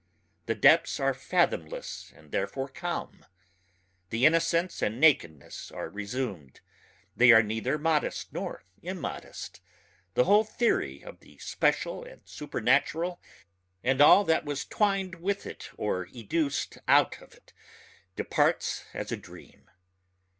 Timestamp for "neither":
7.43-7.77